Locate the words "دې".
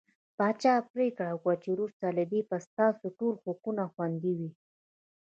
2.31-2.41